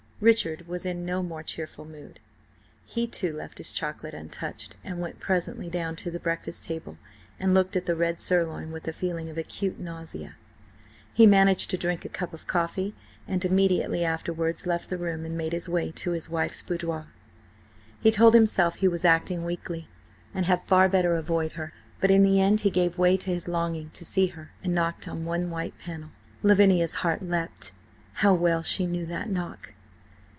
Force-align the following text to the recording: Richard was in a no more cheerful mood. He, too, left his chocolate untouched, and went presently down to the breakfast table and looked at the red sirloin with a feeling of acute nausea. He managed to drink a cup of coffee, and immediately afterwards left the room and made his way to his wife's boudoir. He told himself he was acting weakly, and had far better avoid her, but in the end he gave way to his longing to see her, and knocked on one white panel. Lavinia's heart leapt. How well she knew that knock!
Richard 0.21 0.67
was 0.67 0.85
in 0.85 0.97
a 0.99 1.01
no 1.01 1.23
more 1.23 1.41
cheerful 1.41 1.83
mood. 1.83 2.19
He, 2.85 3.07
too, 3.07 3.33
left 3.33 3.57
his 3.57 3.71
chocolate 3.71 4.13
untouched, 4.13 4.77
and 4.83 4.99
went 5.01 5.19
presently 5.19 5.67
down 5.67 5.95
to 5.95 6.11
the 6.11 6.19
breakfast 6.19 6.63
table 6.63 6.99
and 7.39 7.55
looked 7.55 7.75
at 7.75 7.87
the 7.87 7.95
red 7.95 8.19
sirloin 8.19 8.71
with 8.71 8.87
a 8.87 8.93
feeling 8.93 9.31
of 9.31 9.39
acute 9.39 9.79
nausea. 9.79 10.35
He 11.11 11.25
managed 11.25 11.71
to 11.71 11.77
drink 11.77 12.05
a 12.05 12.09
cup 12.17 12.35
of 12.35 12.45
coffee, 12.45 12.93
and 13.27 13.43
immediately 13.43 14.05
afterwards 14.05 14.67
left 14.67 14.91
the 14.91 14.97
room 14.99 15.25
and 15.25 15.35
made 15.35 15.53
his 15.53 15.67
way 15.67 15.89
to 15.93 16.11
his 16.11 16.29
wife's 16.29 16.61
boudoir. 16.61 17.07
He 17.99 18.11
told 18.11 18.35
himself 18.35 18.75
he 18.75 18.87
was 18.87 19.03
acting 19.03 19.43
weakly, 19.43 19.87
and 20.35 20.45
had 20.45 20.61
far 20.65 20.87
better 20.87 21.15
avoid 21.15 21.53
her, 21.53 21.73
but 21.99 22.11
in 22.11 22.21
the 22.21 22.39
end 22.39 22.59
he 22.61 22.69
gave 22.69 22.99
way 22.99 23.17
to 23.17 23.31
his 23.33 23.47
longing 23.47 23.89
to 23.95 24.05
see 24.05 24.27
her, 24.27 24.51
and 24.63 24.75
knocked 24.75 25.07
on 25.07 25.25
one 25.25 25.49
white 25.49 25.79
panel. 25.79 26.11
Lavinia's 26.43 26.93
heart 27.01 27.23
leapt. 27.23 27.71
How 28.21 28.35
well 28.35 28.61
she 28.61 28.85
knew 28.85 29.07
that 29.07 29.27
knock! 29.27 29.73